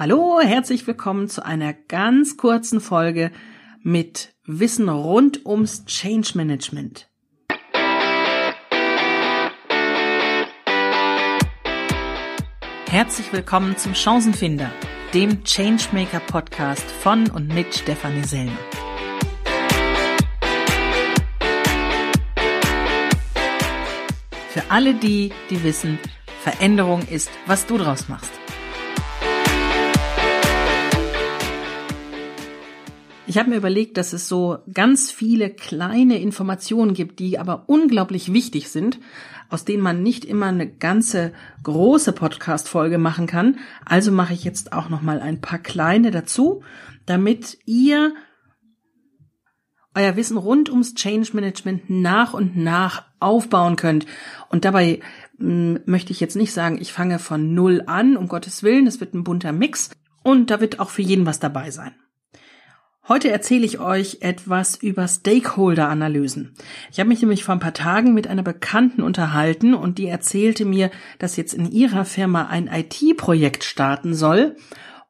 [0.00, 3.32] Hallo, herzlich willkommen zu einer ganz kurzen Folge
[3.82, 7.10] mit Wissen rund ums Change Management.
[12.88, 14.70] Herzlich willkommen zum Chancenfinder,
[15.14, 18.52] dem Changemaker Podcast von und mit Stefanie Selmer.
[24.50, 25.98] Für alle die, die wissen,
[26.44, 28.30] Veränderung ist, was du draus machst.
[33.38, 38.32] Ich habe mir überlegt, dass es so ganz viele kleine Informationen gibt, die aber unglaublich
[38.32, 38.98] wichtig sind,
[39.48, 43.60] aus denen man nicht immer eine ganze große Podcast-Folge machen kann.
[43.84, 46.64] Also mache ich jetzt auch noch mal ein paar kleine dazu,
[47.06, 48.12] damit ihr
[49.94, 54.04] euer Wissen rund ums Change Management nach und nach aufbauen könnt.
[54.48, 54.98] Und dabei
[55.38, 58.98] hm, möchte ich jetzt nicht sagen, ich fange von null an, um Gottes Willen, es
[58.98, 59.90] wird ein bunter Mix
[60.24, 61.94] und da wird auch für jeden was dabei sein.
[63.08, 66.52] Heute erzähle ich euch etwas über Stakeholder-Analysen.
[66.92, 70.66] Ich habe mich nämlich vor ein paar Tagen mit einer Bekannten unterhalten und die erzählte
[70.66, 74.56] mir, dass jetzt in ihrer Firma ein IT-Projekt starten soll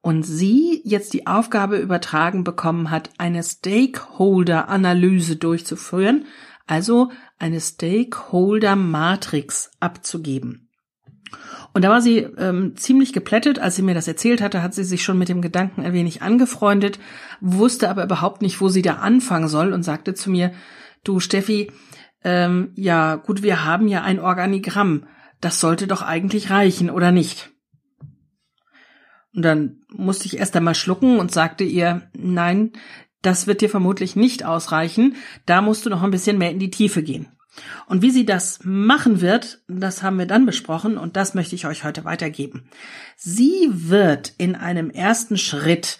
[0.00, 6.26] und sie jetzt die Aufgabe übertragen bekommen hat, eine Stakeholder-Analyse durchzuführen,
[6.68, 7.10] also
[7.40, 10.68] eine Stakeholder-Matrix abzugeben.
[11.78, 13.60] Und da war sie ähm, ziemlich geplättet.
[13.60, 16.22] Als sie mir das erzählt hatte, hat sie sich schon mit dem Gedanken ein wenig
[16.22, 16.98] angefreundet,
[17.40, 20.50] wusste aber überhaupt nicht, wo sie da anfangen soll und sagte zu mir,
[21.04, 21.70] du Steffi,
[22.24, 25.06] ähm, ja gut, wir haben ja ein Organigramm.
[25.40, 27.50] Das sollte doch eigentlich reichen, oder nicht?
[29.32, 32.72] Und dann musste ich erst einmal schlucken und sagte ihr, nein,
[33.22, 35.14] das wird dir vermutlich nicht ausreichen.
[35.46, 37.37] Da musst du noch ein bisschen mehr in die Tiefe gehen.
[37.86, 41.66] Und wie sie das machen wird, das haben wir dann besprochen und das möchte ich
[41.66, 42.68] euch heute weitergeben.
[43.16, 45.98] Sie wird in einem ersten Schritt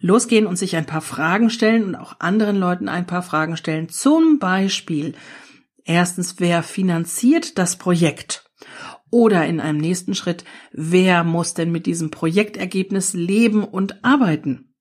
[0.00, 3.88] losgehen und sich ein paar Fragen stellen und auch anderen Leuten ein paar Fragen stellen.
[3.88, 5.14] Zum Beispiel,
[5.84, 8.44] erstens, wer finanziert das Projekt?
[9.10, 14.74] Oder in einem nächsten Schritt, wer muss denn mit diesem Projektergebnis leben und arbeiten?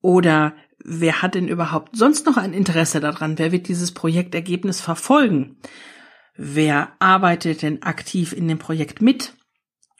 [0.00, 0.54] Oder
[0.86, 3.38] wer hat denn überhaupt sonst noch ein Interesse daran?
[3.38, 5.56] Wer wird dieses Projektergebnis verfolgen?
[6.36, 9.34] Wer arbeitet denn aktiv in dem Projekt mit?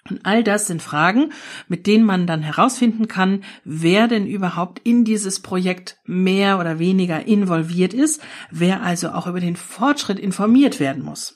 [0.08, 1.32] Und all das sind Fragen,
[1.66, 7.26] mit denen man dann herausfinden kann, wer denn überhaupt in dieses Projekt mehr oder weniger
[7.26, 8.22] involviert ist,
[8.52, 11.34] wer also auch über den Fortschritt informiert werden muss.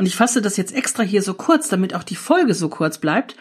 [0.00, 2.96] Und ich fasse das jetzt extra hier so kurz, damit auch die Folge so kurz
[2.96, 3.36] bleibt,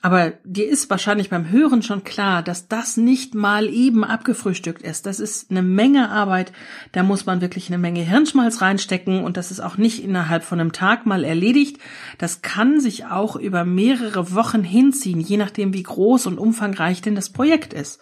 [0.00, 5.06] aber dir ist wahrscheinlich beim Hören schon klar, dass das nicht mal eben abgefrühstückt ist.
[5.06, 6.52] Das ist eine Menge Arbeit.
[6.90, 10.58] Da muss man wirklich eine Menge Hirnschmalz reinstecken und das ist auch nicht innerhalb von
[10.58, 11.78] einem Tag mal erledigt.
[12.18, 17.14] Das kann sich auch über mehrere Wochen hinziehen, je nachdem, wie groß und umfangreich denn
[17.14, 18.00] das Projekt ist.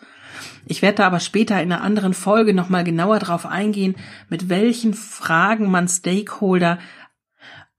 [0.64, 3.94] Ich werde da aber später in einer anderen Folge nochmal genauer drauf eingehen,
[4.30, 6.78] mit welchen Fragen man Stakeholder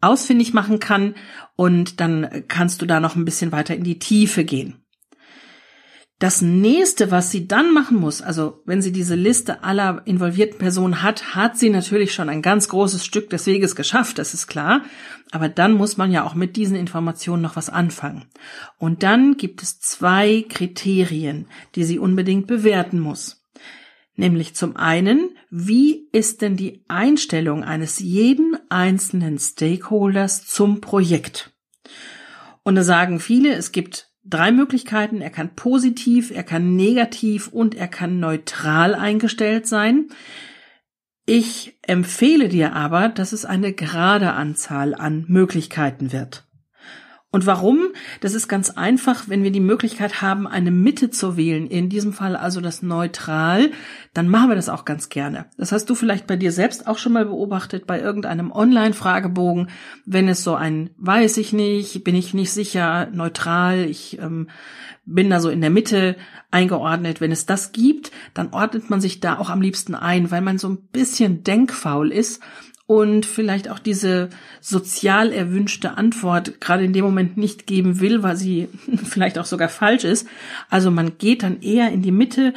[0.01, 1.15] ausfindig machen kann
[1.55, 4.81] und dann kannst du da noch ein bisschen weiter in die Tiefe gehen.
[6.21, 11.01] Das nächste, was sie dann machen muss, also wenn sie diese Liste aller involvierten Personen
[11.01, 14.83] hat, hat sie natürlich schon ein ganz großes Stück des Weges geschafft, das ist klar.
[15.31, 18.25] Aber dann muss man ja auch mit diesen Informationen noch was anfangen.
[18.77, 23.40] Und dann gibt es zwei Kriterien, die sie unbedingt bewerten muss.
[24.15, 31.53] Nämlich zum einen, wie ist denn die Einstellung eines jeden einzelnen Stakeholders zum Projekt?
[32.63, 35.21] Und da sagen viele, es gibt drei Möglichkeiten.
[35.21, 40.09] Er kann positiv, er kann negativ und er kann neutral eingestellt sein.
[41.25, 46.45] Ich empfehle dir aber, dass es eine gerade Anzahl an Möglichkeiten wird.
[47.33, 47.93] Und warum?
[48.19, 52.11] Das ist ganz einfach, wenn wir die Möglichkeit haben, eine Mitte zu wählen, in diesem
[52.11, 53.71] Fall also das Neutral,
[54.13, 55.45] dann machen wir das auch ganz gerne.
[55.57, 59.69] Das hast du vielleicht bei dir selbst auch schon mal beobachtet, bei irgendeinem Online-Fragebogen,
[60.05, 64.49] wenn es so ein weiß ich nicht, bin ich nicht sicher, neutral, ich ähm,
[65.05, 66.17] bin da so in der Mitte
[66.51, 67.21] eingeordnet.
[67.21, 70.57] Wenn es das gibt, dann ordnet man sich da auch am liebsten ein, weil man
[70.57, 72.41] so ein bisschen denkfaul ist
[72.91, 74.29] und vielleicht auch diese
[74.59, 78.67] sozial erwünschte Antwort gerade in dem Moment nicht geben will, weil sie
[79.05, 80.27] vielleicht auch sogar falsch ist.
[80.69, 82.53] Also man geht dann eher in die Mitte,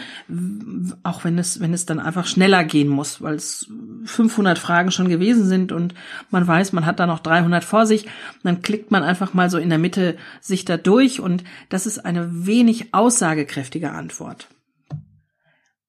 [1.04, 3.68] auch wenn es, wenn es dann einfach schneller gehen muss, weil es
[4.06, 5.94] 500 Fragen schon gewesen sind und
[6.32, 8.08] man weiß, man hat da noch 300 vor sich.
[8.42, 12.04] Dann klickt man einfach mal so in der Mitte sich da durch und das ist
[12.04, 14.48] eine wenig aussagekräftige Antwort.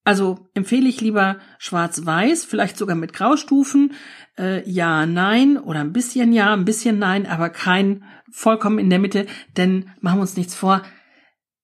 [0.06, 3.94] Also empfehle ich lieber schwarz-weiß, vielleicht sogar mit Graustufen,
[4.38, 9.00] äh, ja, nein oder ein bisschen ja, ein bisschen nein, aber kein vollkommen in der
[9.00, 9.26] Mitte,
[9.58, 10.84] denn machen wir uns nichts vor,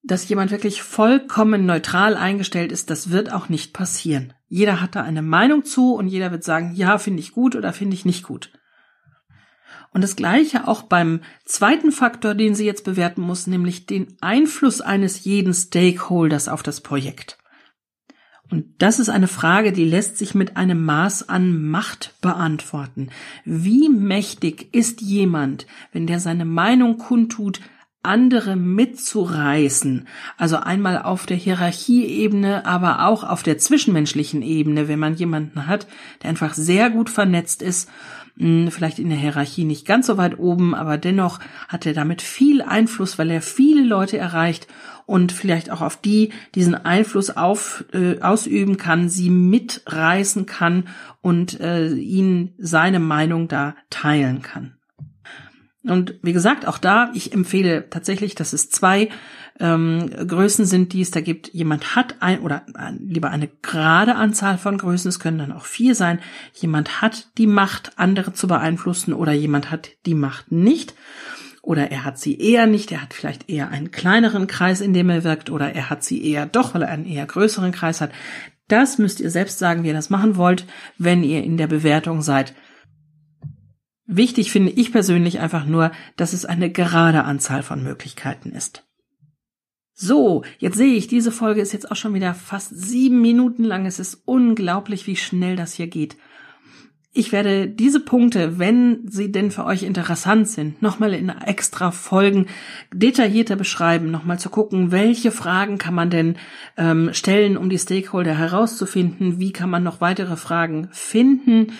[0.02, 4.34] dass jemand wirklich vollkommen neutral eingestellt ist, das wird auch nicht passieren.
[4.48, 7.74] Jeder hat da eine Meinung zu und jeder wird sagen, ja, finde ich gut oder
[7.74, 8.52] finde ich nicht gut.
[9.94, 14.82] Und das Gleiche auch beim zweiten Faktor, den sie jetzt bewerten muss, nämlich den Einfluss
[14.82, 17.38] eines jeden Stakeholders auf das Projekt.
[18.52, 23.08] Und das ist eine Frage, die lässt sich mit einem Maß an Macht beantworten.
[23.46, 27.62] Wie mächtig ist jemand, wenn der seine Meinung kundtut,
[28.04, 30.08] andere mitzureißen.
[30.38, 35.88] Also einmal auf der Hierarchieebene, aber auch auf der zwischenmenschlichen Ebene, wenn man jemanden hat,
[36.22, 37.90] der einfach sehr gut vernetzt ist,
[38.38, 42.22] hm, vielleicht in der Hierarchie nicht ganz so weit oben, aber dennoch hat er damit
[42.22, 44.68] viel Einfluss, weil er viele Leute erreicht
[45.06, 50.88] und vielleicht auch auf die diesen Einfluss auf, äh, ausüben kann, sie mitreißen kann
[51.22, 54.76] und äh, ihnen seine Meinung da teilen kann.
[55.84, 59.10] Und wie gesagt, auch da, ich empfehle tatsächlich, dass es zwei
[59.60, 61.52] ähm, Größen sind, die es da gibt.
[61.54, 65.66] Jemand hat ein oder ein, lieber eine gerade Anzahl von Größen, es können dann auch
[65.66, 66.20] vier sein.
[66.54, 70.94] Jemand hat die Macht, andere zu beeinflussen oder jemand hat die Macht nicht.
[71.64, 75.10] Oder er hat sie eher nicht, er hat vielleicht eher einen kleineren Kreis, in dem
[75.10, 78.12] er wirkt, oder er hat sie eher doch, weil er einen eher größeren Kreis hat.
[78.68, 80.66] Das müsst ihr selbst sagen, wie ihr das machen wollt,
[80.98, 82.54] wenn ihr in der Bewertung seid.
[84.06, 88.84] Wichtig finde ich persönlich einfach nur, dass es eine gerade Anzahl von Möglichkeiten ist.
[89.94, 93.86] So, jetzt sehe ich, diese Folge ist jetzt auch schon wieder fast sieben Minuten lang.
[93.86, 96.18] Es ist unglaublich, wie schnell das hier geht.
[97.14, 102.48] Ich werde diese Punkte, wenn sie denn für euch interessant sind, nochmal in extra Folgen
[102.94, 106.38] detaillierter beschreiben, nochmal zu gucken, welche Fragen kann man denn
[106.78, 111.74] ähm, stellen, um die Stakeholder herauszufinden, wie kann man noch weitere Fragen finden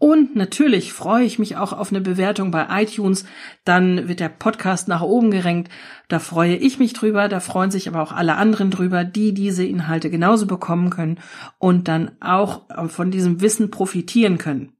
[0.00, 3.26] und natürlich freue ich mich auch auf eine Bewertung bei iTunes.
[3.66, 5.70] Dann wird der Podcast nach oben gerenkt.
[6.08, 7.28] Da freue ich mich drüber.
[7.28, 11.18] Da freuen sich aber auch alle anderen drüber, die diese Inhalte genauso bekommen können
[11.58, 14.72] und dann auch von diesem Wissen profitieren können.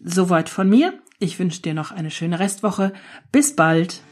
[0.00, 0.92] Soweit von mir.
[1.18, 2.92] Ich wünsche dir noch eine schöne Restwoche.
[3.32, 4.02] Bis bald.